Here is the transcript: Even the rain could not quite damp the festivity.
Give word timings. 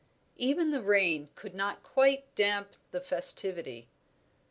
Even 0.39 0.71
the 0.71 0.81
rain 0.81 1.29
could 1.35 1.53
not 1.53 1.83
quite 1.83 2.33
damp 2.33 2.69
the 2.89 3.01
festivity. 3.01 3.87